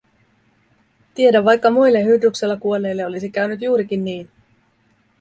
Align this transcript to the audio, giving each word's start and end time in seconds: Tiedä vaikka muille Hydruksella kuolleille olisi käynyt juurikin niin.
Tiedä 1.13 1.43
vaikka 1.45 1.69
muille 1.69 2.03
Hydruksella 2.03 2.57
kuolleille 2.57 3.05
olisi 3.05 3.29
käynyt 3.29 3.61
juurikin 3.61 4.05
niin. 4.05 4.29